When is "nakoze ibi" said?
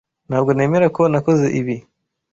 1.11-1.75